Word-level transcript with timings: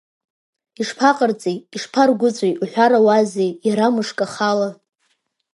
Ишԥаҟарҵеи, 0.81 1.57
ишԥаргәыҵәи, 1.75 2.51
уҳәарауазеи, 2.61 3.51
иарамышкахала! 3.67 4.69